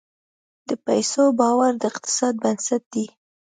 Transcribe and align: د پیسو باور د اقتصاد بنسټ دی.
د 0.69 0.71
پیسو 0.85 1.23
باور 1.39 1.71
د 1.77 1.83
اقتصاد 1.91 2.33
بنسټ 2.43 2.81
دی. 2.93 3.05